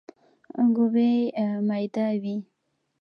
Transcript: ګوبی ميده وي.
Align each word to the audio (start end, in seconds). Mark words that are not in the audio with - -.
ګوبی 0.75 1.11
ميده 1.67 2.05
وي. 2.23 2.35